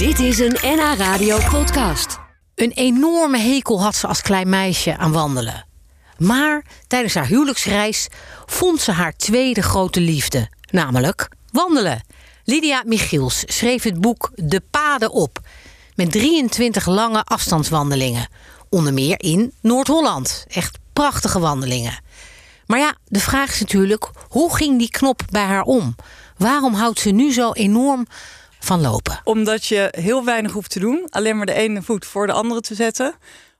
Dit 0.00 0.18
is 0.18 0.38
een 0.38 0.56
NH 0.62 0.94
Radio 0.96 1.38
podcast. 1.50 2.18
Een 2.54 2.70
enorme 2.70 3.38
hekel 3.38 3.82
had 3.82 3.94
ze 3.94 4.06
als 4.06 4.22
klein 4.22 4.48
meisje 4.48 4.96
aan 4.96 5.12
wandelen. 5.12 5.66
Maar 6.18 6.64
tijdens 6.86 7.14
haar 7.14 7.26
huwelijksreis 7.26 8.08
vond 8.46 8.80
ze 8.80 8.92
haar 8.92 9.16
tweede 9.16 9.62
grote 9.62 10.00
liefde, 10.00 10.48
namelijk 10.70 11.28
wandelen. 11.52 12.04
Lydia 12.44 12.82
Michiels 12.86 13.42
schreef 13.46 13.82
het 13.82 14.00
boek 14.00 14.30
De 14.34 14.62
Paden 14.70 15.12
op, 15.12 15.38
met 15.94 16.12
23 16.12 16.86
lange 16.86 17.24
afstandswandelingen. 17.24 18.28
Onder 18.68 18.92
meer 18.92 19.20
in 19.20 19.52
Noord-Holland. 19.60 20.44
Echt 20.48 20.78
prachtige 20.92 21.38
wandelingen. 21.38 22.00
Maar 22.66 22.78
ja, 22.78 22.94
de 23.04 23.20
vraag 23.20 23.50
is 23.50 23.60
natuurlijk, 23.60 24.10
hoe 24.28 24.54
ging 24.56 24.78
die 24.78 24.90
knop 24.90 25.22
bij 25.30 25.44
haar 25.44 25.64
om? 25.64 25.94
Waarom 26.36 26.74
houdt 26.74 27.00
ze 27.00 27.10
nu 27.10 27.32
zo 27.32 27.52
enorm 27.52 28.06
van 28.60 28.80
lopen? 28.80 29.20
Omdat 29.24 29.66
je 29.66 29.88
heel 29.90 30.24
weinig 30.24 30.52
hoeft 30.52 30.70
te 30.70 30.78
doen. 30.78 31.06
Alleen 31.10 31.36
maar 31.36 31.46
de 31.46 31.52
ene 31.52 31.82
voet 31.82 32.06
voor 32.06 32.26
de 32.26 32.32
andere 32.32 32.60
te 32.60 32.74
zetten. 32.74 33.14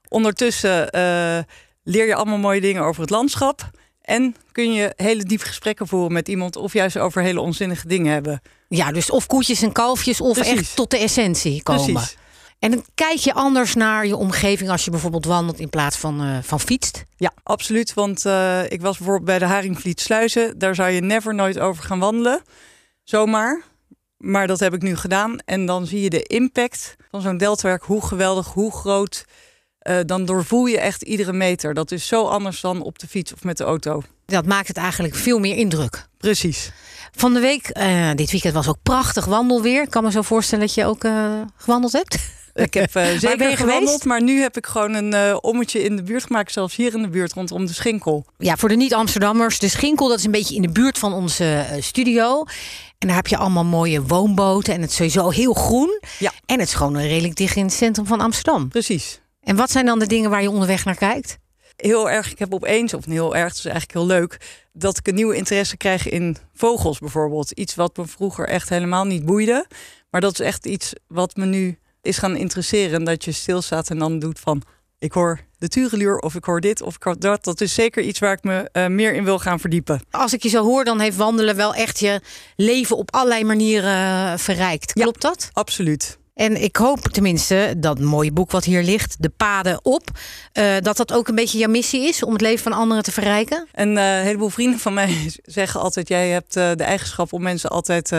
Ondertussen 0.07 0.91
eh, 0.91 1.37
leer 1.83 2.05
je 2.05 2.15
allemaal 2.15 2.37
mooie 2.37 2.61
dingen 2.61 2.83
over 2.83 3.01
het 3.01 3.09
landschap. 3.09 3.69
En 4.01 4.35
kun 4.51 4.73
je 4.73 4.93
hele 4.95 5.23
diepe 5.23 5.45
gesprekken 5.45 5.87
voeren 5.87 6.13
met 6.13 6.27
iemand... 6.27 6.55
of 6.55 6.73
juist 6.73 6.97
over 6.97 7.21
hele 7.21 7.41
onzinnige 7.41 7.87
dingen 7.87 8.13
hebben. 8.13 8.41
Ja, 8.67 8.91
dus 8.91 9.09
of 9.09 9.27
koetjes 9.27 9.61
en 9.61 9.71
kalfjes 9.71 10.21
of 10.21 10.33
Precies. 10.33 10.59
echt 10.59 10.75
tot 10.75 10.91
de 10.91 10.97
essentie 10.97 11.63
komen. 11.63 11.93
Precies. 11.93 12.17
En 12.59 12.71
dan 12.71 12.85
kijk 12.95 13.17
je 13.17 13.33
anders 13.33 13.75
naar 13.75 14.07
je 14.07 14.15
omgeving 14.15 14.69
als 14.69 14.85
je 14.85 14.91
bijvoorbeeld 14.91 15.25
wandelt 15.25 15.59
in 15.59 15.69
plaats 15.69 15.97
van, 15.97 16.21
eh, 16.21 16.37
van 16.41 16.59
fietst. 16.59 17.05
Ja, 17.17 17.31
absoluut. 17.43 17.93
Want 17.93 18.25
eh, 18.25 18.63
ik 18.63 18.81
was 18.81 18.97
bijvoorbeeld 18.97 19.25
bij 19.25 19.39
de 19.39 19.45
Haringvliet 19.45 20.01
Sluizen. 20.01 20.59
Daar 20.59 20.75
zou 20.75 20.89
je 20.89 21.01
never 21.01 21.35
nooit 21.35 21.59
over 21.59 21.83
gaan 21.83 21.99
wandelen. 21.99 22.41
Zomaar. 23.03 23.61
Maar 24.21 24.47
dat 24.47 24.59
heb 24.59 24.73
ik 24.73 24.81
nu 24.81 24.95
gedaan. 24.95 25.37
En 25.45 25.65
dan 25.65 25.85
zie 25.85 26.01
je 26.01 26.09
de 26.09 26.23
impact 26.23 26.95
van 27.11 27.21
zo'n 27.21 27.37
deltawerk. 27.37 27.83
Hoe 27.83 28.05
geweldig, 28.05 28.47
hoe 28.47 28.71
groot. 28.71 29.25
Eh, 29.79 29.97
dan 30.05 30.25
doorvoel 30.25 30.65
je 30.65 30.79
echt 30.79 31.01
iedere 31.01 31.33
meter. 31.33 31.73
Dat 31.73 31.91
is 31.91 32.07
zo 32.07 32.25
anders 32.25 32.61
dan 32.61 32.81
op 32.81 32.99
de 32.99 33.07
fiets 33.07 33.33
of 33.33 33.43
met 33.43 33.57
de 33.57 33.63
auto. 33.63 34.01
Dat 34.25 34.45
maakt 34.45 34.67
het 34.67 34.77
eigenlijk 34.77 35.15
veel 35.15 35.39
meer 35.39 35.55
indruk. 35.55 36.07
Precies. 36.17 36.71
Van 37.11 37.33
de 37.33 37.39
week, 37.39 37.67
eh, 37.67 38.09
dit 38.15 38.31
weekend 38.31 38.53
was 38.53 38.67
ook 38.67 38.81
prachtig 38.83 39.25
wandelweer. 39.25 39.81
Ik 39.81 39.89
kan 39.89 40.03
me 40.03 40.11
zo 40.11 40.21
voorstellen 40.21 40.65
dat 40.65 40.73
je 40.73 40.85
ook 40.85 41.03
eh, 41.03 41.41
gewandeld 41.57 41.93
hebt. 41.93 42.17
Ik 42.53 42.73
heb 42.73 42.95
eh, 42.95 43.05
zeker 43.19 43.37
ben 43.37 43.49
je 43.49 43.55
gewandeld, 43.55 43.85
geweest? 43.85 44.05
maar 44.05 44.21
nu 44.21 44.41
heb 44.41 44.57
ik 44.57 44.65
gewoon 44.65 44.93
een 44.93 45.13
eh, 45.13 45.37
ommetje 45.41 45.83
in 45.83 45.95
de 45.95 46.03
buurt 46.03 46.23
gemaakt. 46.23 46.51
Zelfs 46.51 46.75
hier 46.75 46.93
in 46.93 47.01
de 47.01 47.09
buurt, 47.09 47.33
rondom 47.33 47.65
de 47.65 47.73
Schinkel. 47.73 48.25
Ja, 48.37 48.57
voor 48.57 48.69
de 48.69 48.75
niet-Amsterdammers. 48.75 49.59
De 49.59 49.69
Schinkel, 49.69 50.07
dat 50.07 50.17
is 50.17 50.25
een 50.25 50.31
beetje 50.31 50.55
in 50.55 50.61
de 50.61 50.71
buurt 50.71 50.97
van 50.97 51.13
onze 51.13 51.65
eh, 51.69 51.81
studio. 51.81 52.43
En 52.97 53.07
daar 53.07 53.15
heb 53.15 53.27
je 53.27 53.37
allemaal 53.37 53.65
mooie 53.65 54.01
woonboten. 54.01 54.73
En 54.73 54.81
het 54.81 54.89
is 54.89 54.95
sowieso 54.95 55.29
heel 55.29 55.53
groen. 55.53 56.01
Ja. 56.19 56.31
En 56.45 56.59
het 56.59 56.67
is 56.67 56.73
gewoon 56.73 56.97
redelijk 56.97 57.35
dicht 57.35 57.55
in 57.55 57.63
het 57.63 57.73
centrum 57.73 58.05
van 58.05 58.21
Amsterdam. 58.21 58.67
Precies. 58.67 59.21
En 59.41 59.55
wat 59.55 59.71
zijn 59.71 59.85
dan 59.85 59.99
de 59.99 60.07
dingen 60.07 60.29
waar 60.29 60.41
je 60.41 60.49
onderweg 60.49 60.85
naar 60.85 60.95
kijkt? 60.95 61.37
Heel 61.75 62.09
erg, 62.09 62.31
ik 62.31 62.39
heb 62.39 62.53
opeens, 62.53 62.93
of 62.93 63.05
heel 63.05 63.35
erg, 63.35 63.47
het 63.47 63.57
is 63.57 63.65
eigenlijk 63.65 63.93
heel 63.93 64.05
leuk... 64.05 64.37
dat 64.73 64.97
ik 64.97 65.07
een 65.07 65.15
nieuwe 65.15 65.35
interesse 65.35 65.77
krijg 65.77 66.09
in 66.09 66.37
vogels 66.53 66.99
bijvoorbeeld. 66.99 67.51
Iets 67.51 67.75
wat 67.75 67.97
me 67.97 68.05
vroeger 68.05 68.47
echt 68.47 68.69
helemaal 68.69 69.05
niet 69.05 69.25
boeide. 69.25 69.65
Maar 70.09 70.21
dat 70.21 70.31
is 70.31 70.39
echt 70.39 70.65
iets 70.65 70.93
wat 71.07 71.35
me 71.35 71.45
nu 71.45 71.79
is 72.01 72.17
gaan 72.17 72.35
interesseren. 72.35 73.03
Dat 73.03 73.23
je 73.23 73.31
stilstaat 73.31 73.89
en 73.89 73.97
dan 73.97 74.19
doet 74.19 74.39
van... 74.39 74.61
ik 74.99 75.11
hoor 75.11 75.39
de 75.57 75.67
tureluur 75.67 76.17
of 76.17 76.35
ik 76.35 76.43
hoor 76.43 76.61
dit 76.61 76.81
of 76.81 76.95
ik 76.95 77.03
hoor 77.03 77.19
dat. 77.19 77.43
Dat 77.43 77.61
is 77.61 77.73
zeker 77.73 78.03
iets 78.03 78.19
waar 78.19 78.33
ik 78.33 78.43
me 78.43 78.69
eh, 78.71 78.87
meer 78.87 79.13
in 79.13 79.23
wil 79.23 79.39
gaan 79.39 79.59
verdiepen. 79.59 80.01
Als 80.11 80.33
ik 80.33 80.43
je 80.43 80.49
zo 80.49 80.63
hoor, 80.63 80.83
dan 80.83 80.99
heeft 80.99 81.17
wandelen 81.17 81.55
wel 81.55 81.73
echt 81.73 81.99
je 81.99 82.21
leven 82.55 82.97
op 82.97 83.13
allerlei 83.13 83.43
manieren 83.43 83.93
eh, 83.93 84.37
verrijkt. 84.37 84.91
Ja. 84.93 85.03
Klopt 85.03 85.21
dat? 85.21 85.49
Absoluut. 85.53 86.19
En 86.41 86.61
ik 86.61 86.75
hoop 86.75 86.99
tenminste 86.99 87.73
dat 87.77 87.99
mooie 87.99 88.31
boek 88.31 88.51
wat 88.51 88.63
hier 88.63 88.83
ligt, 88.83 89.15
De 89.19 89.29
Paden 89.29 89.79
op, 89.85 90.09
eh, 90.53 90.75
dat 90.79 90.97
dat 90.97 91.13
ook 91.13 91.27
een 91.27 91.35
beetje 91.35 91.57
jouw 91.57 91.69
missie 91.69 92.07
is 92.07 92.23
om 92.23 92.31
het 92.31 92.41
leven 92.41 92.63
van 92.63 92.73
anderen 92.73 93.03
te 93.03 93.11
verrijken. 93.11 93.67
En 93.71 93.97
eh, 93.97 94.17
een 94.17 94.23
heleboel 94.23 94.49
vrienden 94.49 94.79
van 94.79 94.93
mij 94.93 95.31
zeggen 95.43 95.81
altijd: 95.81 96.07
jij 96.07 96.29
hebt 96.29 96.55
eh, 96.55 96.71
de 96.75 96.83
eigenschap 96.83 97.33
om 97.33 97.41
mensen 97.41 97.69
altijd 97.69 98.11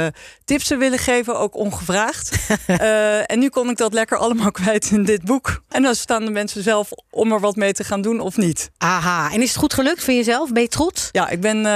tips 0.44 0.66
te 0.66 0.76
willen 0.76 0.98
geven, 0.98 1.38
ook 1.38 1.56
ongevraagd. 1.56 2.30
En 3.26 3.38
nu 3.38 3.48
kon 3.48 3.70
ik 3.70 3.76
dat 3.76 3.92
lekker 3.92 4.18
allemaal 4.18 4.50
kwijt 4.60 4.90
in 4.90 5.04
dit 5.04 5.24
boek. 5.24 5.62
En 5.68 5.82
dan 5.82 5.94
staan 5.94 6.24
de 6.24 6.30
mensen 6.30 6.62
zelf 6.62 6.88
om 7.10 7.32
er 7.32 7.40
wat 7.40 7.56
mee 7.56 7.72
te 7.72 7.84
gaan 7.84 8.02
doen 8.02 8.20
of 8.20 8.36
niet. 8.36 8.70
Aha, 8.78 9.32
en 9.32 9.42
is 9.42 9.48
het 9.48 9.58
goed 9.58 9.74
gelukt 9.74 10.04
voor 10.04 10.14
jezelf? 10.14 10.52
Ben 10.52 10.62
je 10.62 10.68
trots? 10.68 11.08
Ja, 11.12 11.28
ik 11.28 11.40
ben 11.40 11.66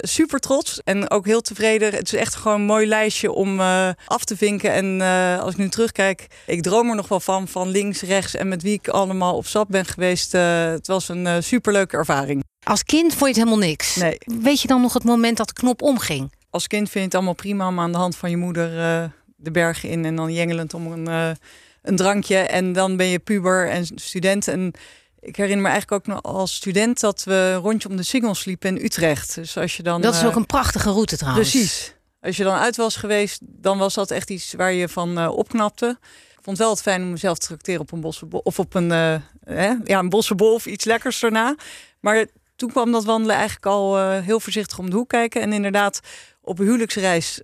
super 0.00 0.40
trots 0.40 0.80
en 0.84 1.10
ook 1.10 1.26
heel 1.26 1.40
tevreden. 1.40 1.94
Het 1.94 2.12
is 2.12 2.18
echt 2.18 2.34
gewoon 2.34 2.60
een 2.60 2.66
mooi 2.66 2.86
lijstje 2.86 3.32
om 3.32 3.60
af 4.06 4.24
te 4.24 4.36
vinken. 4.36 4.72
En 4.72 5.00
als 5.40 5.52
ik 5.52 5.58
nu 5.58 5.68
terugkijk, 5.82 6.26
ik 6.46 6.62
droom 6.62 6.88
er 6.88 6.96
nog 6.96 7.08
wel 7.08 7.20
van, 7.20 7.48
van 7.48 7.68
links, 7.68 8.02
rechts 8.02 8.34
en 8.34 8.48
met 8.48 8.62
wie 8.62 8.72
ik 8.72 8.88
allemaal 8.88 9.36
op 9.36 9.46
stap 9.46 9.66
ben 9.68 9.84
geweest. 9.84 10.34
Eh, 10.34 10.64
het 10.64 10.86
was 10.86 11.08
een 11.08 11.26
eh, 11.26 11.36
superleuke 11.40 11.96
ervaring. 11.96 12.44
Als 12.62 12.84
kind 12.84 13.14
vond 13.14 13.20
je 13.20 13.26
het 13.40 13.48
helemaal 13.48 13.68
niks. 13.68 13.96
Nee. 13.96 14.18
Weet 14.24 14.60
je 14.60 14.68
dan 14.68 14.80
nog 14.80 14.92
het 14.92 15.04
moment 15.04 15.36
dat 15.36 15.46
de 15.46 15.52
knop 15.52 15.82
omging? 15.82 16.30
als 16.50 16.66
kind 16.66 16.82
vind 16.82 16.98
je 16.98 17.00
het 17.00 17.14
allemaal 17.14 17.34
prima 17.34 17.68
om 17.68 17.80
aan 17.80 17.92
de 17.92 17.98
hand 17.98 18.16
van 18.16 18.30
je 18.30 18.36
moeder 18.36 18.78
eh, 18.78 19.04
de 19.36 19.50
bergen 19.50 19.88
in 19.88 20.04
en 20.04 20.16
dan 20.16 20.32
jengelend 20.32 20.74
om 20.74 20.92
een, 20.92 21.36
een 21.82 21.96
drankje. 21.96 22.36
En 22.36 22.72
dan 22.72 22.96
ben 22.96 23.06
je 23.06 23.18
puber 23.18 23.68
en 23.68 23.86
student. 23.94 24.48
En 24.48 24.72
ik 25.20 25.36
herinner 25.36 25.62
me 25.62 25.68
eigenlijk 25.68 26.08
ook 26.08 26.14
nog 26.14 26.34
als 26.34 26.54
student 26.54 27.00
dat 27.00 27.24
we 27.24 27.54
rondje 27.54 27.88
om 27.88 27.96
de 27.96 28.02
singels 28.02 28.44
liepen 28.44 28.76
in 28.76 28.84
Utrecht. 28.84 29.34
Dus 29.34 29.56
als 29.56 29.76
je 29.76 29.82
dan. 29.82 30.00
Dat 30.00 30.14
is 30.14 30.24
ook 30.24 30.36
een 30.36 30.46
prachtige 30.46 30.90
route 30.90 31.16
trouwens. 31.16 31.50
Precies. 31.50 31.94
Als 32.22 32.36
je 32.36 32.44
dan 32.44 32.54
uit 32.54 32.76
was 32.76 32.96
geweest, 32.96 33.40
dan 33.42 33.78
was 33.78 33.94
dat 33.94 34.10
echt 34.10 34.30
iets 34.30 34.52
waar 34.52 34.72
je 34.72 34.88
van 34.88 35.18
eh, 35.18 35.30
opknapte. 35.30 35.98
Ik 36.10 36.48
vond 36.48 36.56
het 36.56 36.66
wel 36.66 36.70
het 36.70 36.82
fijn 36.82 37.02
om 37.02 37.10
mezelf 37.10 37.38
te 37.38 37.46
tracteren 37.46 37.80
op 37.80 37.92
een 37.92 38.00
bossenbol 38.00 38.40
of 38.44 38.58
op 38.58 38.74
een, 38.74 38.92
eh, 38.92 39.14
hè, 39.44 39.74
ja, 39.84 39.98
een 39.98 40.08
bossenbol 40.08 40.54
of 40.54 40.66
iets 40.66 40.84
lekkers 40.84 41.20
daarna. 41.20 41.56
Maar 42.00 42.26
toen 42.56 42.70
kwam 42.70 42.92
dat 42.92 43.04
wandelen 43.04 43.36
eigenlijk 43.36 43.66
al 43.66 43.98
eh, 43.98 44.18
heel 44.20 44.40
voorzichtig 44.40 44.78
om 44.78 44.90
de 44.90 44.96
hoek 44.96 45.08
kijken. 45.08 45.40
En 45.40 45.52
inderdaad, 45.52 46.00
op 46.40 46.58
een 46.58 46.64
huwelijksreis, 46.64 47.40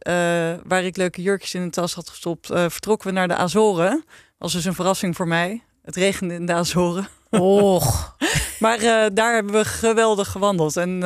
waar 0.64 0.84
ik 0.84 0.96
leuke 0.96 1.22
jurkjes 1.22 1.54
in 1.54 1.64
de 1.64 1.70
tas 1.70 1.94
had 1.94 2.08
gestopt, 2.08 2.46
vertrokken 2.46 3.08
we 3.08 3.14
naar 3.14 3.28
de 3.28 3.36
Azoren. 3.36 4.04
was 4.38 4.52
dus 4.52 4.64
een 4.64 4.74
verrassing 4.74 5.16
voor 5.16 5.28
mij. 5.28 5.62
Het 5.82 5.96
regende 5.96 6.34
in 6.34 6.46
de 6.46 6.52
Azoren. 6.52 7.08
Och, 7.30 8.16
Maar 8.58 8.78
daar 9.14 9.34
hebben 9.34 9.52
we 9.52 9.64
geweldig 9.64 10.28
gewandeld. 10.28 10.76
En 10.76 11.00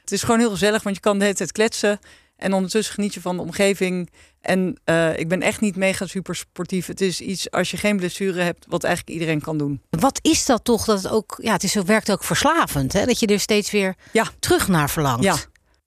het 0.00 0.12
is 0.12 0.22
gewoon 0.22 0.38
heel 0.40 0.50
gezellig, 0.50 0.82
want 0.82 0.96
je 0.96 1.02
kan 1.02 1.18
de 1.18 1.24
hele 1.24 1.36
tijd 1.36 1.52
kletsen. 1.52 1.98
En 2.38 2.52
ondertussen 2.52 2.94
geniet 2.94 3.14
je 3.14 3.20
van 3.20 3.36
de 3.36 3.42
omgeving. 3.42 4.10
En 4.40 4.80
eh, 4.84 5.18
ik 5.18 5.28
ben 5.28 5.42
echt 5.42 5.60
niet 5.60 5.76
mega 5.76 6.06
super 6.06 6.34
sportief. 6.36 6.86
Het 6.86 7.00
is 7.00 7.20
iets, 7.20 7.50
als 7.50 7.70
je 7.70 7.76
geen 7.76 7.96
blessure 7.96 8.40
hebt, 8.42 8.64
wat 8.68 8.84
eigenlijk 8.84 9.14
iedereen 9.18 9.40
kan 9.40 9.58
doen. 9.58 9.82
wat 9.90 10.18
is 10.22 10.46
dat 10.46 10.64
toch? 10.64 10.84
Dat 10.84 11.02
het 11.02 11.12
ook, 11.12 11.38
ja, 11.42 11.52
het 11.52 11.62
is, 11.62 11.74
werkt 11.74 12.10
ook 12.10 12.24
verslavend, 12.24 12.92
hè? 12.92 13.04
Dat 13.04 13.20
je 13.20 13.26
er 13.26 13.40
steeds 13.40 13.70
weer 13.70 13.94
Ja. 14.12 14.24
terug 14.38 14.68
naar 14.68 14.90
verlangt. 14.90 15.24
Ja. 15.24 15.36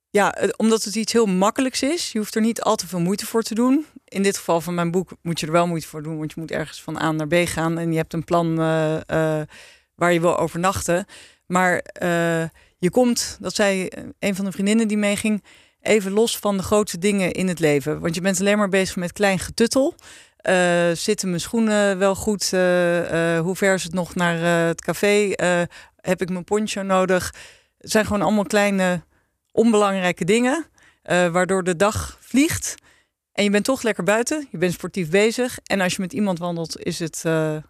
Ja, 0.09 0.33
eh, 0.35 0.49
omdat 0.57 0.83
het 0.83 0.95
iets 0.95 1.13
heel 1.13 1.25
makkelijks 1.25 1.81
is. 1.81 2.11
Je 2.11 2.17
hoeft 2.17 2.35
er 2.35 2.41
niet 2.41 2.61
al 2.61 2.75
te 2.75 2.87
veel 2.87 2.99
moeite 2.99 3.25
voor 3.25 3.41
te 3.43 3.55
doen. 3.55 3.85
In 4.05 4.23
dit 4.23 4.37
geval 4.37 4.61
van 4.61 4.73
mijn 4.73 4.91
boek 4.91 5.11
moet 5.21 5.39
je 5.39 5.45
er 5.45 5.51
wel 5.51 5.67
moeite 5.67 5.87
voor 5.87 6.03
doen. 6.03 6.17
Want 6.17 6.33
je 6.33 6.39
moet 6.39 6.51
ergens 6.51 6.81
van 6.81 7.01
A 7.01 7.11
naar 7.11 7.27
B 7.27 7.35
gaan. 7.45 7.77
En 7.77 7.91
je 7.91 7.97
hebt 7.97 8.13
een 8.13 8.23
plan 8.23 8.51
eh, 8.51 9.41
waar 9.95 10.13
je 10.13 10.19
wil 10.21 10.37
overnachten. 10.37 11.05
Maar 11.45 11.83
je 12.77 12.89
komt, 12.89 13.37
dat 13.41 13.55
zei 13.55 13.87
een 14.19 14.35
van 14.35 14.45
de 14.45 14.51
vriendinnen 14.51 14.87
die 14.87 14.97
meeging... 14.97 15.43
even 15.81 16.11
los 16.11 16.37
van 16.37 16.57
de 16.57 16.63
grote 16.63 16.97
dingen 16.97 17.31
in 17.31 17.47
het 17.47 17.59
leven. 17.59 17.99
Want 17.99 18.15
je 18.15 18.21
bent 18.21 18.39
alleen 18.39 18.57
maar 18.57 18.69
bezig 18.69 18.95
met 18.95 19.13
klein 19.13 19.39
getuttel. 19.39 19.95
Eh, 20.37 20.91
zitten 20.93 21.27
mijn 21.29 21.41
schoenen 21.41 21.97
wel 21.97 22.15
goed? 22.15 22.53
Eh, 22.53 23.35
eh, 23.35 23.43
hoe 23.43 23.55
ver 23.55 23.73
is 23.73 23.83
het 23.83 23.93
nog 23.93 24.15
naar 24.15 24.67
het 24.67 24.81
café? 24.81 25.33
Heb 25.95 26.21
ik 26.21 26.29
mijn 26.29 26.43
poncho 26.43 26.81
nodig? 26.81 27.33
Het 27.77 27.91
zijn 27.91 28.05
gewoon 28.05 28.21
allemaal 28.21 28.43
kleine 28.43 29.03
onbelangrijke 29.51 30.25
dingen, 30.25 30.65
waardoor 31.31 31.63
de 31.63 31.75
dag 31.75 32.17
vliegt. 32.21 32.75
En 33.31 33.43
je 33.43 33.49
bent 33.49 33.65
toch 33.65 33.81
lekker 33.81 34.03
buiten, 34.03 34.47
je 34.51 34.57
bent 34.57 34.73
sportief 34.73 35.09
bezig. 35.09 35.59
En 35.63 35.81
als 35.81 35.95
je 35.95 36.01
met 36.01 36.13
iemand 36.13 36.39
wandelt, 36.39 36.83
is 36.83 36.99
het 36.99 37.23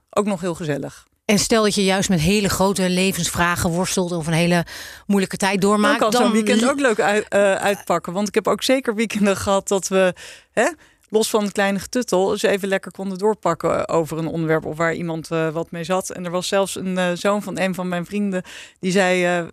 ook 0.10 0.26
nog 0.26 0.42
heel 0.42 0.56
gezellig. 0.56 1.08
En 1.32 1.40
stel 1.40 1.64
dat 1.64 1.76
je 1.76 1.84
juist 1.84 2.10
met 2.10 2.20
hele 2.20 2.50
grote 2.50 2.90
levensvragen 2.90 3.70
worstelt 3.70 4.12
of 4.12 4.28
een 4.28 4.34
hele 4.34 4.66
moeilijke 5.08 5.38
tijd 5.38 5.62
doormaakt. 5.62 6.00
Dan 6.00 6.10
kan 6.10 6.22
zo'n 6.22 6.32
weekend 6.32 6.70
ook 6.70 6.80
leuk 6.80 7.00
uit- 7.00 7.28
eh, 7.28 7.56
uitpakken. 7.56 8.14
Want 8.14 8.28
ik 8.28 8.36
heb 8.36 8.48
ook 8.48 8.64
zeker 8.64 8.96
weekenden 8.96 9.38
gehad 9.38 9.68
dat 9.68 9.88
we, 9.88 10.14
hè, 10.52 10.68
los 11.10 11.30
van 11.30 11.44
het 11.44 11.52
kleine 11.52 11.80
getuttel, 11.80 12.32
eens 12.32 12.42
even 12.42 12.68
lekker 12.68 12.92
konden 12.92 13.18
doorpakken 13.18 13.88
over 13.88 14.18
een 14.18 14.28
onderwerp 14.28 14.66
of 14.66 14.78
waar 14.78 14.94
iemand 14.94 15.32
eh, 15.32 15.50
wat 15.50 15.72
mee 15.72 15.84
zat. 15.84 16.10
En 16.10 16.26
er 16.26 16.32
was 16.32 16.48
zelfs 16.48 16.76
een 16.76 16.98
eh, 16.98 17.12
zoon 17.14 17.44
van 17.44 17.60
een 17.60 17.76
van 17.76 17.88
mijn 17.88 18.06
vrienden 18.06 18.44
die 18.80 18.92
zei: 18.92 19.48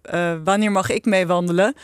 Wanneer 0.44 0.72
mag 0.72 0.90
ik 0.90 1.04
mee 1.04 1.26
wandelen? 1.26 1.75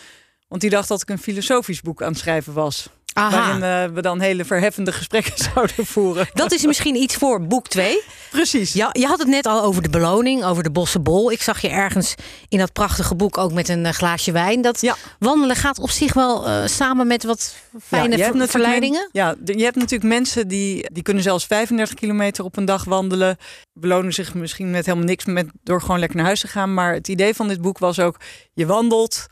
Want 0.48 0.60
die 0.60 0.70
dacht 0.70 0.88
dat 0.88 1.02
ik 1.02 1.08
een 1.08 1.18
filosofisch 1.18 1.80
boek 1.80 2.02
aan 2.02 2.10
het 2.10 2.18
schrijven 2.18 2.52
was. 2.52 2.88
Aha. 3.14 3.36
Waarin 3.58 3.62
eh, 3.62 3.94
we 3.94 4.02
dan 4.02 4.20
hele 4.20 4.44
verheffende 4.44 4.92
gesprekken 4.92 5.32
zouden 5.54 5.86
voeren. 5.86 6.26
Dat 6.32 6.52
is 6.52 6.66
misschien 6.66 6.94
iets 6.96 7.14
voor 7.14 7.46
boek 7.46 7.68
2. 7.68 8.00
Precies. 8.30 8.72
Ja, 8.72 8.88
je 8.92 9.06
had 9.06 9.18
het 9.18 9.28
net 9.28 9.46
al 9.46 9.62
over 9.62 9.82
de 9.82 9.88
beloning, 9.88 10.44
over 10.44 10.62
de 10.62 10.70
bossenbol. 10.70 11.30
Ik 11.32 11.42
zag 11.42 11.60
je 11.60 11.68
ergens 11.68 12.14
in 12.48 12.58
dat 12.58 12.72
prachtige 12.72 13.14
boek 13.14 13.38
ook 13.38 13.52
met 13.52 13.68
een 13.68 13.86
eh, 13.86 13.92
glaasje 13.92 14.32
wijn. 14.32 14.62
Dat 14.62 14.80
Ja. 14.80 14.96
wandelen 15.18 15.56
gaat 15.56 15.78
op 15.78 15.90
zich 15.90 16.12
wel 16.14 16.46
eh, 16.46 16.66
samen 16.66 17.06
met 17.06 17.24
wat 17.24 17.54
fijne 17.82 18.18
ver- 18.18 18.48
verleidingen. 18.48 19.08
ja, 19.12 19.34
je 19.44 19.62
hebt 19.64 19.76
natuurlijk 19.76 20.10
mensen 20.10 20.48
die, 20.48 20.88
die 20.92 21.02
kunnen 21.02 21.22
zelfs 21.22 21.44
35 21.46 21.94
kilometer 21.94 22.44
op 22.44 22.56
een 22.56 22.64
dag 22.64 22.84
wandelen. 22.84 23.36
Belonen 23.72 24.12
zich 24.12 24.34
misschien 24.34 24.70
met 24.70 24.86
helemaal 24.86 25.06
niks 25.06 25.24
met, 25.24 25.46
door 25.62 25.80
gewoon 25.80 25.98
lekker 25.98 26.16
naar 26.16 26.26
huis 26.26 26.40
te 26.40 26.48
gaan. 26.48 26.74
Maar 26.74 26.94
het 26.94 27.08
idee 27.08 27.34
van 27.34 27.48
dit 27.48 27.60
boek 27.60 27.78
was 27.78 27.98
ook, 27.98 28.16
je 28.54 28.66
wandelt 28.66 29.26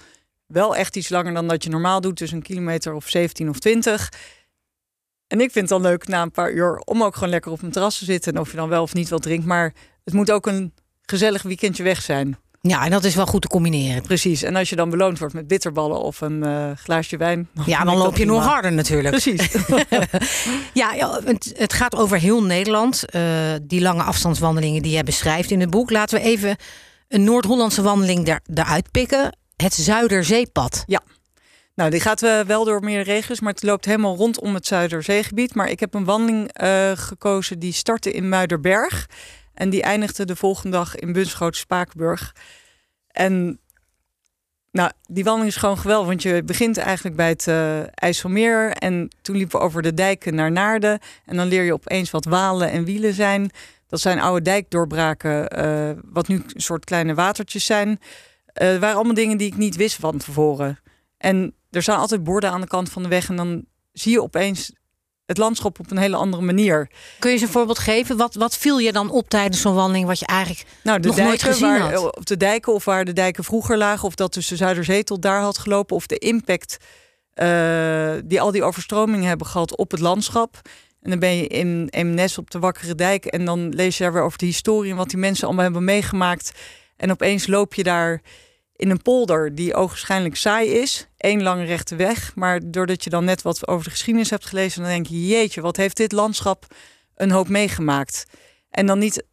wel 0.52 0.76
echt 0.76 0.96
iets 0.96 1.08
langer 1.08 1.34
dan 1.34 1.48
dat 1.48 1.64
je 1.64 1.70
normaal 1.70 2.00
doet. 2.00 2.18
Dus 2.18 2.32
een 2.32 2.42
kilometer 2.42 2.92
of 2.94 3.08
17 3.08 3.48
of 3.48 3.58
20. 3.58 4.08
En 5.26 5.40
ik 5.40 5.50
vind 5.52 5.68
het 5.70 5.80
dan 5.80 5.90
leuk 5.90 6.08
na 6.08 6.22
een 6.22 6.30
paar 6.30 6.52
uur 6.52 6.78
om 6.84 7.02
ook 7.02 7.14
gewoon 7.14 7.28
lekker 7.30 7.52
op 7.52 7.62
een 7.62 7.70
terras 7.70 7.98
te 7.98 8.04
zitten. 8.04 8.32
En 8.34 8.40
of 8.40 8.50
je 8.50 8.56
dan 8.56 8.68
wel 8.68 8.82
of 8.82 8.94
niet 8.94 9.08
wat 9.08 9.22
drinkt. 9.22 9.46
Maar 9.46 9.72
het 10.04 10.14
moet 10.14 10.30
ook 10.30 10.46
een 10.46 10.72
gezellig 11.02 11.42
weekendje 11.42 11.82
weg 11.82 12.02
zijn. 12.02 12.36
Ja, 12.60 12.84
en 12.84 12.90
dat 12.90 13.04
is 13.04 13.14
wel 13.14 13.26
goed 13.26 13.42
te 13.42 13.48
combineren. 13.48 14.02
Precies. 14.02 14.42
En 14.42 14.56
als 14.56 14.70
je 14.70 14.76
dan 14.76 14.90
beloond 14.90 15.18
wordt 15.18 15.34
met 15.34 15.46
bitterballen 15.46 16.00
of 16.00 16.20
een 16.20 16.42
eh, 16.42 16.70
glaasje 16.76 17.16
wijn. 17.16 17.48
Ja, 17.66 17.84
dan 17.84 17.96
loop 17.96 18.16
je 18.16 18.24
nog 18.24 18.44
harder 18.44 18.72
natuurlijk. 18.72 19.10
Precies. 19.10 19.48
Ja, 20.74 21.20
het, 21.24 21.52
het 21.56 21.72
gaat 21.72 21.96
over 21.96 22.18
heel 22.18 22.42
Nederland. 22.42 23.04
eh, 23.10 23.22
die 23.62 23.80
lange 23.80 24.02
afstandswandelingen 24.02 24.82
die 24.82 24.92
jij 24.92 25.02
beschrijft 25.02 25.50
in 25.50 25.60
het 25.60 25.70
boek. 25.70 25.90
Laten 25.90 26.18
we 26.18 26.24
even 26.24 26.56
een 27.08 27.24
Noord-Hollandse 27.24 27.82
wandeling 27.82 28.24
daar, 28.24 28.40
eruit 28.54 28.90
pikken. 28.90 29.36
Het 29.62 29.74
Zuiderzeepad. 29.74 30.84
Nou, 31.74 31.90
die 31.90 32.00
gaat 32.00 32.22
eh, 32.22 32.40
wel 32.40 32.64
door 32.64 32.80
meerdere 32.84 33.12
regio's, 33.12 33.40
maar 33.40 33.52
het 33.52 33.62
loopt 33.62 33.84
helemaal 33.84 34.16
rondom 34.16 34.54
het 34.54 34.66
Zuiderzeegebied. 34.66 35.54
Maar 35.54 35.70
ik 35.70 35.80
heb 35.80 35.94
een 35.94 36.04
wandeling 36.04 36.52
eh, 36.52 36.90
gekozen 36.94 37.58
die 37.58 37.72
startte 37.72 38.12
in 38.12 38.28
Muiderberg. 38.28 39.08
En 39.54 39.70
die 39.70 39.82
eindigde 39.82 40.24
de 40.24 40.36
volgende 40.36 40.76
dag 40.76 40.96
in 40.96 41.12
Bunschoten-Spakenburg. 41.12 42.34
En 43.06 43.60
nou, 44.70 44.90
die 45.06 45.24
wandeling 45.24 45.52
is 45.52 45.60
gewoon 45.60 45.78
geweldig, 45.78 46.08
want 46.08 46.22
je 46.22 46.42
begint 46.42 46.78
eigenlijk 46.78 47.16
bij 47.16 47.28
het 47.28 47.46
eh, 47.46 47.80
IJsselmeer. 47.94 48.70
En 48.72 49.08
toen 49.20 49.36
liepen 49.36 49.58
we 49.58 49.64
over 49.64 49.82
de 49.82 49.94
dijken 49.94 50.34
naar 50.34 50.52
Naarden. 50.52 50.98
En 51.26 51.36
dan 51.36 51.46
leer 51.46 51.62
je 51.62 51.72
opeens 51.72 52.10
wat 52.10 52.24
walen 52.24 52.70
en 52.70 52.84
wielen 52.84 53.14
zijn. 53.14 53.50
Dat 53.86 54.00
zijn 54.00 54.20
oude 54.20 54.42
dijkdoorbraken, 54.42 55.48
wat 56.12 56.28
nu 56.28 56.34
een 56.36 56.60
soort 56.60 56.84
kleine 56.84 57.14
watertjes 57.14 57.64
zijn. 57.64 57.98
Eh, 58.52 58.68
Het 58.68 58.80
waren 58.80 58.96
allemaal 58.96 59.14
dingen 59.14 59.36
die 59.36 59.46
ik 59.46 59.56
niet 59.56 59.76
wist 59.76 59.96
van 59.96 60.18
tevoren. 60.18 60.78
En 61.18 61.54
er 61.70 61.82
staan 61.82 61.98
altijd 61.98 62.24
borden 62.24 62.50
aan 62.50 62.60
de 62.60 62.66
kant 62.66 62.90
van 62.90 63.02
de 63.02 63.08
weg. 63.08 63.28
En 63.28 63.36
dan 63.36 63.64
zie 63.92 64.12
je 64.12 64.22
opeens 64.22 64.72
het 65.26 65.38
landschap 65.38 65.78
op 65.80 65.90
een 65.90 65.98
hele 65.98 66.16
andere 66.16 66.42
manier. 66.42 66.90
Kun 67.18 67.30
je 67.30 67.36
eens 67.36 67.44
een 67.46 67.52
voorbeeld 67.52 67.78
geven? 67.78 68.16
Wat, 68.16 68.34
wat 68.34 68.56
viel 68.56 68.78
je 68.78 68.92
dan 68.92 69.10
op 69.10 69.28
tijdens 69.28 69.60
zo'n 69.60 69.74
wandeling 69.74 70.06
wat 70.06 70.18
je 70.18 70.26
eigenlijk... 70.26 70.64
Nou, 70.82 71.00
de 71.00 71.08
Nog 71.08 71.16
nooit 71.16 71.42
gezien 71.42 71.68
waar, 71.68 71.92
had. 71.92 72.16
op 72.16 72.26
de 72.26 72.36
dijken 72.36 72.72
of 72.72 72.84
waar 72.84 73.04
de 73.04 73.12
dijken 73.12 73.44
vroeger 73.44 73.76
lagen, 73.78 74.06
of 74.06 74.14
dat 74.14 74.34
dus 74.34 74.48
de 74.48 74.56
Zuiderzee 74.56 75.04
tot 75.04 75.22
daar 75.22 75.40
had 75.40 75.58
gelopen, 75.58 75.96
of 75.96 76.06
de 76.06 76.18
impact 76.18 76.76
eh, 77.32 78.12
die 78.24 78.40
al 78.40 78.50
die 78.50 78.62
overstromingen 78.62 79.28
hebben 79.28 79.46
gehad 79.46 79.76
op 79.76 79.90
het 79.90 80.00
landschap. 80.00 80.60
En 81.00 81.10
dan 81.10 81.18
ben 81.18 81.36
je 81.36 81.46
in 81.46 81.86
Eemnes 81.90 82.38
op 82.38 82.50
de 82.50 82.58
Wakkere 82.58 82.94
Dijk 82.94 83.24
en 83.24 83.44
dan 83.44 83.68
lees 83.68 83.96
je 83.96 84.02
daar 84.04 84.12
weer 84.12 84.22
over 84.22 84.38
de 84.38 84.46
historie 84.46 84.90
en 84.90 84.96
wat 84.96 85.08
die 85.10 85.18
mensen 85.18 85.46
allemaal 85.46 85.64
hebben 85.64 85.84
meegemaakt. 85.84 86.52
En 87.02 87.10
opeens 87.10 87.46
loop 87.46 87.74
je 87.74 87.82
daar 87.82 88.22
in 88.76 88.90
een 88.90 89.02
polder 89.02 89.54
die 89.54 89.74
ogenschijnlijk 89.74 90.36
saai 90.36 90.68
is. 90.68 91.08
Eén 91.16 91.42
lange 91.42 91.64
rechte 91.64 91.96
weg. 91.96 92.34
Maar 92.34 92.60
doordat 92.64 93.04
je 93.04 93.10
dan 93.10 93.24
net 93.24 93.42
wat 93.42 93.68
over 93.68 93.84
de 93.84 93.90
geschiedenis 93.90 94.30
hebt 94.30 94.46
gelezen, 94.46 94.82
dan 94.82 94.90
denk 94.90 95.06
je, 95.06 95.26
jeetje, 95.26 95.60
wat 95.60 95.76
heeft 95.76 95.96
dit 95.96 96.12
landschap 96.12 96.66
een 97.14 97.30
hoop 97.30 97.48
meegemaakt. 97.48 98.26
En 98.70 98.86
dan 98.86 98.98
niet 98.98 99.24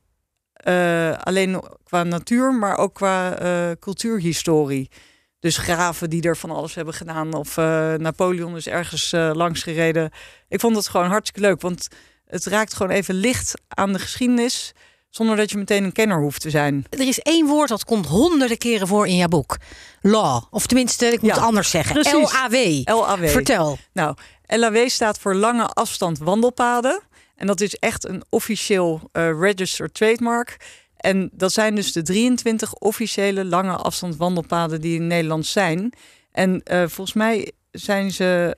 eh, 0.53 1.17
alleen 1.17 1.63
qua 1.83 2.03
natuur, 2.03 2.53
maar 2.53 2.77
ook 2.77 2.93
qua 2.93 3.37
eh, 3.37 3.71
cultuurhistorie. 3.79 4.89
Dus 5.39 5.57
graven 5.57 6.09
die 6.09 6.21
er 6.21 6.37
van 6.37 6.51
alles 6.51 6.75
hebben 6.75 6.93
gedaan. 6.93 7.33
Of 7.33 7.57
eh, 7.57 7.93
Napoleon 7.93 8.55
is 8.55 8.67
ergens 8.67 9.11
langs 9.11 9.63
gereden. 9.63 10.11
Ik 10.47 10.59
vond 10.59 10.75
het 10.75 10.87
gewoon 10.87 11.09
hartstikke 11.09 11.47
leuk. 11.47 11.61
Want 11.61 11.87
het 12.25 12.45
raakt 12.45 12.73
gewoon 12.73 12.91
even 12.91 13.15
licht 13.15 13.53
aan 13.67 13.93
de 13.93 13.99
geschiedenis. 13.99 14.73
Zonder 15.09 15.35
dat 15.35 15.51
je 15.51 15.57
meteen 15.57 15.83
een 15.83 15.91
kenner 15.91 16.19
hoeft 16.19 16.41
te 16.41 16.49
zijn. 16.49 16.85
Er 16.89 17.07
is 17.07 17.19
één 17.19 17.45
woord 17.47 17.69
dat 17.69 17.85
komt 17.85 18.05
honderden 18.05 18.57
keren 18.57 18.87
voor 18.87 19.07
in 19.07 19.15
jouw 19.15 19.27
boek. 19.27 19.57
Law. 20.01 20.43
Of 20.51 20.67
tenminste, 20.67 21.05
ik 21.05 21.21
moet 21.21 21.29
Ja, 21.29 21.35
het 21.35 21.43
anders 21.45 21.69
zeggen. 21.69 21.95
LAW. 22.21 22.81
LAW. 22.83 23.27
Vertel. 23.27 23.77
Nou, 23.93 24.15
LAW 24.45 24.87
staat 24.89 25.19
voor 25.19 25.35
lange 25.35 25.65
afstand 25.65 26.17
wandelpaden. 26.19 27.01
En 27.35 27.47
dat 27.47 27.61
is 27.61 27.75
echt 27.75 28.07
een 28.07 28.23
officieel 28.29 29.09
eh, 29.11 29.39
registered 29.39 29.93
trademark. 29.93 30.57
En 30.97 31.29
dat 31.33 31.51
zijn 31.51 31.75
dus 31.75 31.91
de 31.91 32.01
23 32.01 32.73
officiële 32.73 33.45
lange 33.45 33.75
afstand 33.75 34.15
wandelpaden 34.17 34.81
die 34.81 34.95
in 34.95 35.07
Nederland 35.07 35.45
zijn. 35.45 35.93
En 36.31 36.61
eh, 36.63 36.77
volgens 36.87 37.13
mij 37.13 37.51
zijn 37.71 38.11
ze. 38.11 38.53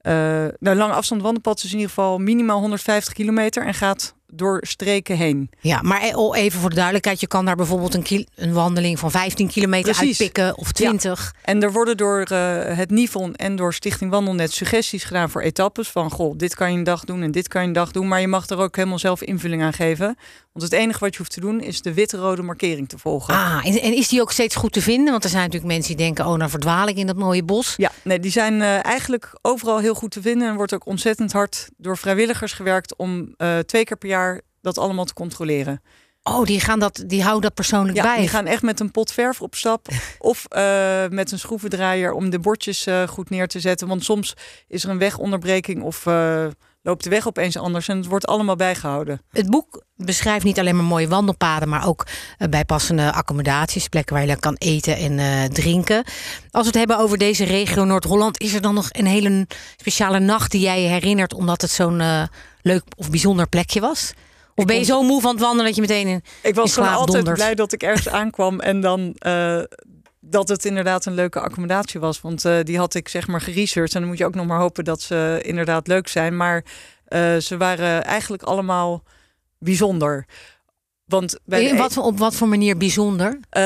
eh, 0.00 0.12
nou, 0.58 0.76
lange 0.76 0.92
afstand 0.92 1.22
wandelpad 1.22 1.58
is 1.58 1.64
in 1.64 1.70
ieder 1.78 1.88
geval 1.88 2.18
minimaal 2.18 2.60
150 2.60 3.12
kilometer 3.12 3.66
en 3.66 3.74
gaat 3.74 4.14
door 4.32 4.58
streken 4.66 5.16
heen. 5.16 5.50
Ja, 5.60 5.82
maar 5.82 6.02
e- 6.02 6.14
oh, 6.14 6.36
even 6.36 6.60
voor 6.60 6.68
de 6.68 6.74
duidelijkheid. 6.74 7.20
Je 7.20 7.26
kan 7.26 7.44
daar 7.44 7.56
bijvoorbeeld 7.56 7.94
een, 7.94 8.26
een 8.34 8.52
wandeling 8.52 8.98
van 8.98 9.10
15 9.10 9.48
kilometer 9.48 9.94
Precies. 9.94 10.20
uitpikken. 10.20 10.58
Of 10.58 10.72
20. 10.72 11.34
En 11.42 11.62
er 11.62 11.72
worden 11.72 11.96
door 11.96 12.20
eh, 12.22 12.76
het 12.76 12.90
NIVON 12.90 13.34
en 13.34 13.56
door 13.56 13.74
Stichting 13.74 14.10
Wandelnet 14.10 14.52
suggesties 14.52 15.04
gedaan 15.04 15.30
voor 15.30 15.42
etappes. 15.42 15.88
Van 15.88 16.10
goh, 16.10 16.38
dit 16.38 16.54
kan 16.54 16.72
je 16.72 16.78
een 16.78 16.84
dag 16.84 17.04
doen 17.04 17.22
en 17.22 17.30
dit 17.30 17.48
kan 17.48 17.60
je 17.62 17.66
een 17.66 17.72
dag 17.72 17.90
doen. 17.90 18.08
Maar 18.08 18.20
je 18.20 18.28
mag 18.28 18.48
er 18.48 18.58
ook 18.58 18.76
helemaal 18.76 18.98
zelf 18.98 19.22
invulling 19.22 19.62
aan 19.62 19.72
geven. 19.72 20.16
Want 20.52 20.64
het 20.64 20.72
enige 20.72 20.98
wat 20.98 21.12
je 21.12 21.18
hoeft 21.18 21.32
te 21.32 21.40
doen 21.40 21.60
is 21.60 21.82
de 21.82 21.94
witte-rode 21.94 22.42
markering 22.42 22.88
te 22.88 22.98
volgen. 22.98 23.34
Ah, 23.34 23.66
en, 23.66 23.80
en 23.80 23.94
is 23.94 24.08
die 24.08 24.20
ook 24.20 24.32
steeds 24.32 24.56
goed 24.56 24.72
te 24.72 24.82
vinden? 24.82 25.10
Want 25.10 25.24
er 25.24 25.30
zijn 25.30 25.42
natuurlijk 25.42 25.72
mensen 25.72 25.96
die 25.96 26.04
denken... 26.04 26.26
oh, 26.26 26.34
nou 26.34 26.50
verdwaal 26.50 26.88
ik 26.88 26.96
in 26.96 27.06
dat 27.06 27.16
mooie 27.16 27.42
bos. 27.42 27.74
Ja, 27.76 27.90
nee, 28.02 28.20
die 28.20 28.30
zijn 28.30 28.62
eh, 28.62 28.84
eigenlijk 28.84 29.38
overal 29.42 29.78
heel 29.78 29.94
goed 29.94 30.10
te 30.10 30.22
vinden. 30.22 30.48
En 30.48 30.54
wordt 30.54 30.74
ook 30.74 30.86
ontzettend 30.86 31.32
hard 31.32 31.68
door 31.76 31.96
vrijwilligers 31.98 32.52
gewerkt 32.52 32.96
om 32.96 33.34
eh, 33.36 33.58
twee 33.58 33.84
keer 33.84 33.96
per 33.96 34.08
jaar 34.08 34.19
dat 34.60 34.78
allemaal 34.78 35.04
te 35.04 35.14
controleren. 35.14 35.82
Oh, 36.22 36.44
die, 36.44 36.60
gaan 36.60 36.78
dat, 36.78 37.04
die 37.06 37.22
houden 37.22 37.42
dat 37.42 37.54
persoonlijk 37.54 37.96
Ja, 37.96 38.02
bij. 38.02 38.18
die 38.18 38.28
gaan 38.28 38.46
echt 38.46 38.62
met 38.62 38.80
een 38.80 38.90
pot 38.90 39.12
verf 39.12 39.42
op 39.42 39.54
stap. 39.54 39.86
of 40.18 40.44
eh, 40.48 41.08
met 41.08 41.32
een 41.32 41.38
schroevendraaier 41.38 42.12
om 42.12 42.30
de 42.30 42.38
bordjes 42.38 42.86
eh, 42.86 43.08
goed 43.08 43.30
neer 43.30 43.48
te 43.48 43.60
zetten. 43.60 43.88
Want 43.88 44.04
soms 44.04 44.34
is 44.68 44.84
er 44.84 44.90
een 44.90 44.98
wegonderbreking 44.98 45.82
of 45.82 46.06
eh, 46.06 46.46
loopt 46.82 47.04
de 47.04 47.10
weg 47.10 47.26
opeens 47.26 47.56
anders. 47.56 47.88
En 47.88 47.96
het 47.96 48.06
wordt 48.06 48.26
allemaal 48.26 48.56
bijgehouden. 48.56 49.22
Het 49.30 49.50
boek 49.50 49.82
beschrijft 49.96 50.44
niet 50.44 50.58
alleen 50.58 50.76
maar 50.76 50.84
mooie 50.84 51.08
wandelpaden... 51.08 51.68
maar 51.68 51.86
ook 51.86 52.06
eh, 52.38 52.48
bijpassende 52.48 53.12
accommodaties. 53.12 53.88
Plekken 53.88 54.16
waar 54.16 54.26
je 54.26 54.38
kan 54.38 54.54
eten 54.58 54.96
en 54.96 55.18
eh, 55.18 55.44
drinken. 55.44 56.04
Als 56.50 56.62
we 56.62 56.68
het 56.68 56.74
hebben 56.74 56.98
over 56.98 57.18
deze 57.18 57.44
regio 57.44 57.84
Noord-Holland... 57.84 58.40
is 58.40 58.54
er 58.54 58.60
dan 58.60 58.74
nog 58.74 58.88
een 58.90 59.06
hele 59.06 59.46
speciale 59.76 60.18
nacht 60.20 60.50
die 60.50 60.60
jij 60.60 60.82
je 60.82 60.88
herinnert... 60.88 61.34
omdat 61.34 61.60
het 61.60 61.70
zo'n 61.70 62.00
eh, 62.00 62.22
leuk 62.62 62.82
of 62.96 63.10
bijzonder 63.10 63.48
plekje 63.48 63.80
was? 63.80 64.12
Of 64.54 64.64
ben 64.64 64.76
je 64.76 64.84
zo 64.84 65.02
moe 65.02 65.20
van 65.20 65.30
het 65.30 65.40
wandelen 65.40 65.64
dat 65.66 65.74
je 65.74 65.80
meteen 65.80 66.06
in... 66.06 66.22
Ik 66.42 66.54
was 66.54 66.74
gewoon 66.74 66.88
altijd 66.88 67.16
dondert? 67.16 67.36
blij 67.36 67.54
dat 67.54 67.72
ik 67.72 67.82
ergens 67.82 68.08
aankwam 68.08 68.60
en 68.60 68.80
dan 68.80 69.14
dat 70.20 70.48
het 70.48 70.64
inderdaad 70.64 71.06
een 71.06 71.14
leuke 71.14 71.40
accommodatie 71.40 72.00
was. 72.00 72.20
Want 72.20 72.44
eh, 72.44 72.58
die 72.62 72.78
had 72.78 72.94
ik 72.94 73.08
zeg 73.08 73.26
maar 73.26 73.40
geresearched 73.40 73.94
en 73.94 74.00
dan 74.00 74.08
moet 74.08 74.18
je 74.18 74.24
ook 74.24 74.34
nog 74.34 74.46
maar 74.46 74.60
hopen 74.60 74.84
dat 74.84 75.00
ze 75.00 75.40
inderdaad 75.42 75.86
leuk 75.86 76.08
zijn. 76.08 76.36
Maar 76.36 76.64
eh, 77.04 77.36
ze 77.36 77.56
waren 77.56 78.04
eigenlijk 78.04 78.42
allemaal 78.42 79.02
bijzonder. 79.58 80.26
Want 81.04 81.38
bij 81.44 81.64
In 81.64 81.76
wat, 81.76 81.96
op 81.96 82.18
wat 82.18 82.34
voor 82.34 82.48
manier 82.48 82.76
bijzonder? 82.76 83.38
Eh, 83.50 83.62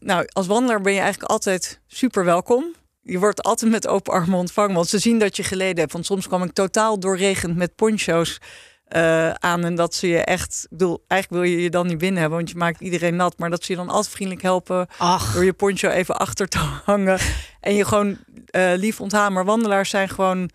nou, 0.00 0.26
als 0.32 0.46
wandelaar 0.46 0.80
ben 0.80 0.92
je 0.92 1.00
eigenlijk 1.00 1.30
altijd 1.30 1.80
super 1.86 2.24
welkom. 2.24 2.74
Je 3.02 3.18
wordt 3.18 3.42
altijd 3.42 3.70
met 3.70 3.86
open 3.86 4.12
armen 4.12 4.38
ontvangen, 4.38 4.74
want 4.74 4.88
ze 4.88 4.98
zien 4.98 5.18
dat 5.18 5.36
je 5.36 5.42
geleden 5.42 5.78
hebt. 5.78 5.92
Want 5.92 6.06
soms 6.06 6.26
kwam 6.26 6.42
ik 6.42 6.52
totaal 6.52 7.00
doorregend 7.00 7.56
met 7.56 7.74
poncho's 7.74 8.38
eh, 8.86 9.30
aan. 9.30 9.64
En 9.64 9.74
dat 9.74 9.94
ze 9.94 10.08
je 10.08 10.18
echt, 10.18 10.60
ik 10.70 10.78
bedoel, 10.78 11.04
eigenlijk 11.08 11.42
wil 11.42 11.52
je 11.52 11.62
je 11.62 11.70
dan 11.70 11.86
niet 11.86 11.98
binnen 11.98 12.20
hebben, 12.20 12.38
want 12.38 12.50
je 12.50 12.56
maakt 12.56 12.80
iedereen 12.80 13.16
nat. 13.16 13.38
Maar 13.38 13.50
dat 13.50 13.64
ze 13.64 13.72
je 13.72 13.78
dan 13.78 13.88
altijd 13.88 14.14
vriendelijk 14.14 14.42
helpen 14.44 14.86
Ach, 14.98 15.34
door 15.34 15.44
je 15.44 15.52
poncho 15.52 15.88
even 15.88 16.16
achter 16.26 16.48
te 16.48 16.58
hangen. 16.84 17.18
En 17.60 17.74
je 17.74 17.84
gewoon 17.84 18.16
eh, 18.50 18.72
lief 18.76 19.00
onthaan. 19.00 19.32
Maar 19.32 19.44
wandelaars 19.44 19.90
zijn 19.90 20.08
gewoon 20.08 20.50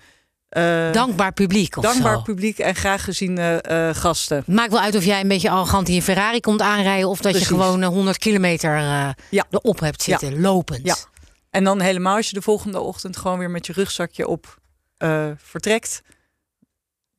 eh, 0.50 0.92
dankbaar 0.92 1.32
publiek 1.34 1.78
of 1.78 1.84
dankbaar 1.84 2.16
zo. 2.16 2.22
publiek 2.22 2.60
en 2.60 2.76
graag 2.76 3.04
geziene 3.04 3.62
eh, 3.62 3.90
gasten. 3.94 4.44
Maakt 4.48 4.72
wel 4.72 4.80
uit 4.82 4.96
of 4.96 5.04
jij 5.04 5.22
een 5.22 5.28
beetje 5.28 5.50
arrogant 5.50 5.88
in 5.88 5.94
je 5.94 6.02
Ferrari 6.02 6.40
komt 6.40 6.62
aanrijden... 6.62 7.10
of 7.10 7.20
dat 7.20 7.32
Precies. 7.32 7.50
je 7.50 7.56
gewoon 7.56 7.82
eh, 7.82 7.88
100 7.88 8.18
kilometer 8.18 8.78
Ja. 9.30 9.46
erop 9.50 9.80
hebt 9.80 10.02
zitten, 10.02 10.42
lopend. 10.42 10.86
Ja. 10.86 10.96
En 11.50 11.64
dan 11.64 11.80
helemaal 11.82 12.16
als 12.16 12.28
je 12.28 12.34
de 12.34 12.42
volgende 12.42 12.80
ochtend 12.80 13.18
gewoon 13.18 13.38
weer 13.40 13.50
met 13.50 13.66
je 13.66 13.74
rugzakje 13.74 14.28
op 14.28 14.58
vertrekt. 15.38 16.02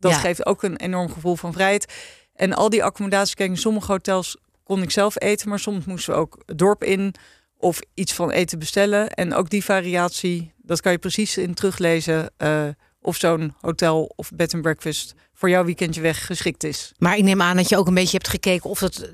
Dat 0.02 0.12
Ja. 0.12 0.18
geeft 0.18 0.46
ook 0.46 0.62
een 0.62 0.76
enorm 0.76 1.12
gevoel 1.12 1.36
van 1.36 1.52
vrijheid. 1.52 1.92
En 2.34 2.52
al 2.52 2.68
die 2.68 2.84
accommodaties, 2.84 3.34
kijk, 3.34 3.50
in 3.50 3.56
sommige 3.56 3.92
hotels 3.92 4.36
kon 4.64 4.82
ik 4.82 4.90
zelf 4.90 5.20
eten, 5.20 5.48
maar 5.48 5.58
soms 5.58 5.84
moesten 5.84 6.12
we 6.14 6.18
ook 6.20 6.42
het 6.46 6.58
dorp 6.58 6.84
in 6.84 7.14
of 7.56 7.80
iets 7.94 8.12
van 8.12 8.30
eten 8.30 8.58
bestellen. 8.58 9.10
En 9.10 9.34
ook 9.34 9.50
die 9.50 9.64
variatie, 9.64 10.52
dat 10.56 10.80
kan 10.80 10.92
je 10.92 10.98
precies 10.98 11.36
in 11.36 11.54
teruglezen 11.54 12.30
uh, 12.38 12.64
of 13.00 13.16
zo'n 13.16 13.54
hotel 13.60 14.12
of 14.16 14.30
bed 14.34 14.54
and 14.54 14.62
breakfast 14.62 15.14
voor 15.34 15.50
jouw 15.50 15.64
weekendje 15.64 16.00
weg 16.00 16.26
geschikt 16.26 16.64
is. 16.64 16.92
Maar 16.98 17.16
ik 17.16 17.24
neem 17.24 17.42
aan 17.42 17.56
dat 17.56 17.68
je 17.68 17.76
ook 17.76 17.86
een 17.86 17.94
beetje 17.94 18.16
hebt 18.16 18.28
gekeken 18.28 18.70
of 18.70 18.80
het 18.80 19.10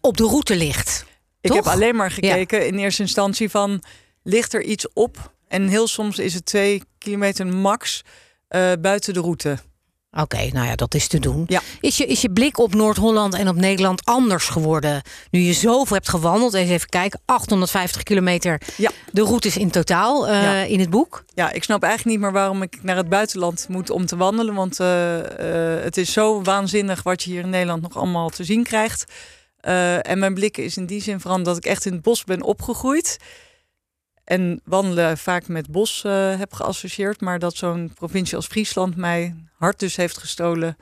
op 0.00 0.16
de 0.16 0.24
route 0.24 0.56
ligt. 0.56 1.04
Ik 1.40 1.52
heb 1.52 1.66
alleen 1.66 1.96
maar 1.96 2.10
gekeken 2.10 2.66
in 2.66 2.78
eerste 2.78 3.02
instantie 3.02 3.50
van 3.50 3.82
ligt 4.22 4.54
er 4.54 4.62
iets 4.62 4.92
op? 4.92 5.34
En 5.48 5.68
heel 5.68 5.88
soms 5.88 6.18
is 6.18 6.34
het 6.34 6.44
twee 6.44 6.82
kilometer 6.98 7.46
max 7.46 8.02
uh, 8.48 8.72
buiten 8.80 9.14
de 9.14 9.20
route. 9.20 9.58
Oké, 10.20 10.48
nou 10.52 10.66
ja, 10.66 10.74
dat 10.74 10.94
is 10.94 11.08
te 11.08 11.18
doen. 11.18 11.44
Ja. 11.46 11.60
Is, 11.80 11.96
je, 11.96 12.06
is 12.06 12.20
je 12.20 12.30
blik 12.30 12.58
op 12.58 12.74
Noord-Holland 12.74 13.34
en 13.34 13.48
op 13.48 13.56
Nederland 13.56 14.04
anders 14.04 14.48
geworden? 14.48 15.02
Nu 15.30 15.40
je 15.40 15.52
zoveel 15.52 15.96
hebt 15.96 16.08
gewandeld, 16.08 16.54
even 16.54 16.88
kijken, 16.88 17.20
850 17.24 18.02
kilometer. 18.02 18.60
Ja. 18.76 18.90
De 19.12 19.22
routes 19.22 19.56
in 19.56 19.70
totaal 19.70 20.28
uh, 20.28 20.70
in 20.70 20.80
het 20.80 20.90
boek. 20.90 21.24
Ja, 21.34 21.52
ik 21.52 21.64
snap 21.64 21.82
eigenlijk 21.82 22.16
niet 22.16 22.24
meer 22.24 22.32
waarom 22.32 22.62
ik 22.62 22.82
naar 22.82 22.96
het 22.96 23.08
buitenland 23.08 23.66
moet 23.68 23.90
om 23.90 24.06
te 24.06 24.16
wandelen. 24.16 24.54
Want 24.54 24.80
uh, 24.80 25.16
uh, 25.16 25.22
het 25.82 25.96
is 25.96 26.12
zo 26.12 26.42
waanzinnig 26.42 27.02
wat 27.02 27.22
je 27.22 27.30
hier 27.30 27.42
in 27.42 27.50
Nederland 27.50 27.82
nog 27.82 27.96
allemaal 27.96 28.28
te 28.28 28.44
zien 28.44 28.62
krijgt. 28.62 29.04
en 30.00 30.18
mijn 30.18 30.34
blik 30.34 30.56
is 30.56 30.76
in 30.76 30.86
die 30.86 31.02
zin 31.02 31.20
veranderd 31.20 31.46
dat 31.46 31.56
ik 31.56 31.70
echt 31.70 31.86
in 31.86 31.92
het 31.92 32.02
bos 32.02 32.24
ben 32.24 32.42
opgegroeid. 32.42 33.18
En 34.26 34.60
wandelen 34.64 35.18
vaak 35.18 35.48
met 35.48 35.70
bos 35.70 36.02
uh, 36.06 36.38
heb 36.38 36.52
geassocieerd. 36.52 37.20
Maar 37.20 37.38
dat 37.38 37.56
zo'n 37.56 37.92
provincie 37.94 38.36
als 38.36 38.46
Friesland 38.46 38.96
mij 38.96 39.34
hart 39.58 39.78
dus 39.78 39.96
heeft 39.96 40.18
gestolen. 40.18 40.76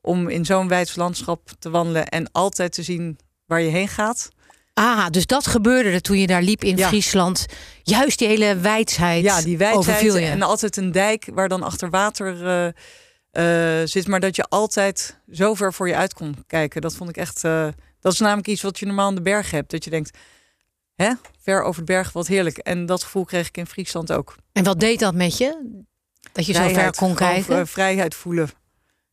om 0.00 0.28
in 0.28 0.44
zo'n 0.44 0.68
wijds 0.68 0.96
landschap 0.96 1.50
te 1.58 1.70
wandelen. 1.70 2.06
en 2.06 2.32
altijd 2.32 2.72
te 2.72 2.82
zien 2.82 3.18
waar 3.46 3.60
je 3.60 3.70
heen 3.70 3.88
gaat. 3.88 4.28
Ah, 4.74 5.06
dus 5.10 5.26
dat 5.26 5.46
gebeurde 5.46 5.90
er 5.90 6.00
toen 6.00 6.18
je 6.18 6.26
daar 6.26 6.42
liep 6.42 6.64
in 6.64 6.76
Ja. 6.76 6.88
Friesland. 6.88 7.46
Juist 7.82 8.18
die 8.18 8.28
hele 8.28 8.56
wijsheid. 8.56 9.24
Ja, 9.24 9.42
die 9.42 9.58
je. 9.58 10.20
en 10.20 10.42
altijd 10.42 10.76
een 10.76 10.92
dijk 10.92 11.28
waar 11.32 11.48
dan 11.48 11.62
achter 11.62 11.90
water 11.90 12.46
eh, 12.46 13.80
eh, 13.80 13.86
zit. 13.88 14.06
Maar 14.06 14.20
dat 14.20 14.36
je 14.36 14.44
altijd 14.48 15.20
zo 15.32 15.54
ver 15.54 15.72
voor 15.72 15.88
je 15.88 15.96
uit 15.96 16.14
kon 16.14 16.44
kijken. 16.46 16.80
Dat 16.80 16.94
vond 16.94 17.10
ik 17.10 17.16
echt. 17.16 17.42
dat 18.00 18.12
is 18.12 18.18
namelijk 18.18 18.48
iets 18.48 18.62
wat 18.62 18.78
je 18.78 18.86
normaal 18.86 19.08
in 19.08 19.14
de 19.14 19.22
bergen 19.22 19.56
hebt. 19.56 19.70
Dat 19.70 19.84
je 19.84 19.90
denkt, 19.90 20.18
hè, 20.94 21.12
ver 21.40 21.62
over 21.62 21.80
de 21.80 21.92
berg, 21.92 22.12
wat 22.12 22.26
heerlijk. 22.26 22.58
En 22.58 22.86
dat 22.86 23.02
gevoel 23.02 23.24
kreeg 23.24 23.48
ik 23.48 23.56
in 23.56 23.66
Friesland 23.66 24.12
ook. 24.12 24.36
En 24.52 24.64
wat 24.64 24.80
deed 24.80 24.98
dat 24.98 25.14
met 25.14 25.38
je? 25.38 25.82
Dat 26.32 26.46
je 26.46 26.52
zo 26.52 26.68
ver 26.68 26.94
kon 26.96 27.14
kijken? 27.14 27.58
eh, 27.58 27.66
vrijheid 27.66 28.14
voelen. 28.14 28.50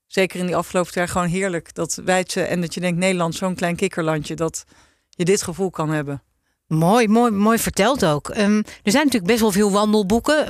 Zeker 0.08 0.40
in 0.40 0.46
die 0.46 0.56
afgelopen 0.56 0.92
jaar 0.94 1.08
gewoon 1.08 1.28
heerlijk. 1.28 1.74
Dat 1.74 2.02
wijdse 2.06 2.42
en 2.42 2.62
dat 2.62 2.74
je 2.74 2.80
denkt, 2.80 3.00
Nederland, 3.00 3.36
zo'n 3.36 3.56
klein 3.56 3.76
kikkerlandje. 3.76 4.36
Dat 4.36 4.64
je 5.10 5.26
dit 5.26 5.42
gevoel 5.42 5.70
kan 5.70 5.90
hebben. 5.90 6.24
Mooi, 6.68 7.08
mooi, 7.08 7.32
mooi 7.32 7.58
verteld 7.60 8.06
ook. 8.06 8.30
Ehm, 8.30 8.58
er 8.58 8.92
zijn 8.92 9.04
natuurlijk 9.06 9.26
best 9.32 9.40
wel 9.40 9.52
veel 9.52 9.72
wandelboeken. 9.72 10.48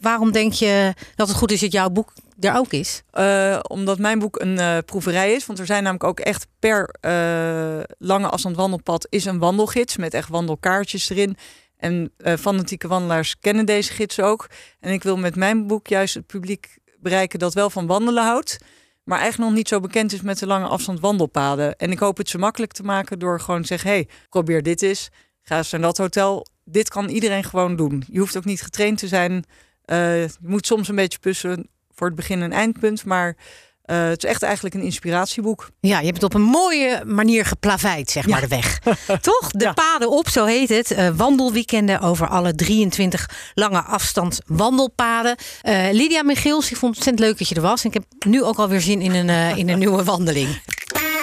Waarom 0.00 0.32
denk 0.32 0.52
je 0.52 0.94
dat 1.14 1.28
het 1.28 1.36
goed 1.36 1.50
is 1.50 1.60
dat 1.60 1.72
jouw 1.72 1.90
boek 1.90 2.12
er 2.40 2.56
ook 2.56 2.72
is? 2.72 3.02
Eh, 3.10 3.58
omdat 3.62 3.98
mijn 3.98 4.18
boek 4.18 4.40
een 4.40 4.58
eh, 4.58 4.78
proeverij 4.84 5.32
is. 5.32 5.46
Want 5.46 5.58
er 5.58 5.66
zijn 5.66 5.82
namelijk 5.82 6.04
ook 6.04 6.20
echt 6.20 6.46
per 6.58 6.94
eh, 7.00 7.80
lange 7.98 8.28
afstand 8.28 8.56
wandelpad 8.56 9.06
is 9.10 9.24
een 9.24 9.38
wandelgids. 9.38 9.96
Met 9.96 10.14
echt 10.14 10.28
wandelkaartjes 10.28 11.10
erin. 11.10 11.36
En 11.76 12.12
fanatieke 12.38 12.88
wandelaars 12.88 13.38
kennen 13.38 13.66
deze 13.66 13.92
gids 13.92 14.20
ook. 14.20 14.46
En 14.80 14.92
ik 14.92 15.02
wil 15.02 15.16
met 15.16 15.36
mijn 15.36 15.66
boek 15.66 15.86
juist 15.86 16.14
het 16.14 16.26
publiek 16.26 16.78
bereiken 16.98 17.38
dat 17.38 17.54
wel 17.54 17.70
van 17.70 17.86
wandelen 17.86 18.24
houdt. 18.24 18.58
Maar 19.04 19.18
eigenlijk 19.18 19.50
nog 19.50 19.58
niet 19.58 19.68
zo 19.68 19.80
bekend 19.80 20.12
is 20.12 20.20
met 20.20 20.38
de 20.38 20.46
lange 20.46 20.66
afstand 20.66 21.00
wandelpaden. 21.00 21.76
En 21.76 21.90
ik 21.90 21.98
hoop 21.98 22.16
het 22.16 22.28
zo 22.28 22.38
makkelijk 22.38 22.72
te 22.72 22.82
maken 22.82 23.18
door 23.18 23.40
gewoon 23.40 23.60
te 23.60 23.66
zeggen... 23.66 23.90
hey, 23.90 24.08
probeer 24.28 24.62
dit 24.62 24.82
eens. 24.82 25.08
Ga 25.42 25.56
eens 25.56 25.70
naar 25.70 25.80
dat 25.80 25.98
hotel. 25.98 26.46
Dit 26.64 26.88
kan 26.88 27.08
iedereen 27.08 27.44
gewoon 27.44 27.76
doen. 27.76 28.02
Je 28.10 28.18
hoeft 28.18 28.36
ook 28.36 28.44
niet 28.44 28.62
getraind 28.62 28.98
te 28.98 29.08
zijn. 29.08 29.44
Eh, 29.90 30.22
je 30.22 30.28
moet 30.40 30.66
soms 30.66 30.88
een 30.88 30.94
beetje 30.94 31.18
puzzelen 31.18 31.68
voor 31.94 32.06
het 32.06 32.16
begin 32.16 32.42
en 32.42 32.52
eindpunt. 32.52 33.04
Maar 33.04 33.36
eh, 33.84 34.02
het 34.08 34.24
is 34.24 34.30
echt 34.30 34.42
eigenlijk 34.42 34.74
een 34.74 34.82
inspiratieboek. 34.82 35.68
Ja, 35.80 35.98
je 35.98 36.04
hebt 36.04 36.14
het 36.22 36.24
op 36.24 36.34
een 36.34 36.42
mooie 36.46 37.02
manier 37.06 37.44
geplaveid, 37.44 38.10
zeg 38.10 38.26
maar, 38.26 38.40
de 38.40 38.46
weg. 38.48 38.78
Toch? 39.20 39.50
De 39.50 39.64
Ja. 39.64 39.72
paden 39.72 40.10
op, 40.10 40.28
zo 40.28 40.44
heet 40.44 40.68
het. 40.68 40.90
Eh, 40.90 41.08
wandelweekenden 41.16 42.00
over 42.00 42.28
alle 42.28 42.54
23 42.54 43.28
lange 43.54 43.82
afstand 43.82 44.40
wandelpaden. 44.46 45.36
Eh, 45.62 45.88
Lydia 45.92 46.22
Michiels, 46.22 46.70
ik 46.70 46.76
vond 46.76 46.96
het 46.96 47.06
ontzettend 47.06 47.18
leuk 47.28 47.38
dat 47.38 47.48
je 47.48 47.54
er 47.54 47.60
was. 47.60 47.82
En 47.84 47.88
ik 47.88 47.94
heb 47.94 48.04
nu 48.32 48.42
ook 48.42 48.56
alweer 48.58 48.80
zin 48.80 49.00
in 49.00 49.14
een, 49.28 49.56
in 49.56 49.68
een 49.68 49.78
nieuwe 49.84 50.04
wandeling. 50.04 50.62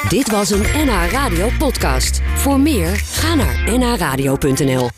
Dit 0.10 0.30
was 0.32 0.50
een 0.50 0.62
NH 0.86 1.12
Radio 1.12 1.50
podcast. 1.58 2.20
Voor 2.36 2.60
meer, 2.60 2.88
ga 2.96 3.36
naar 3.36 3.78
nhradio.nl. 3.78 4.90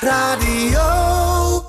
Radio. 0.00 1.17